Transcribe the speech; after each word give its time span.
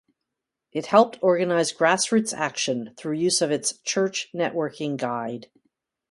It 0.71 0.87
helped 0.87 1.19
organize 1.21 1.71
grassroots 1.71 2.33
action 2.35 2.95
through 2.97 3.17
use 3.17 3.39
of 3.39 3.51
its 3.51 3.77
"Church 3.83 4.29
Networking 4.33 4.97
Guide". 4.97 5.51